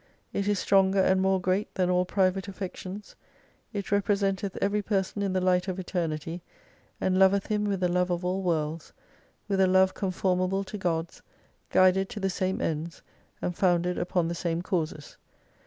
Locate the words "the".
5.33-5.41, 7.81-7.87, 12.19-12.31, 14.27-14.33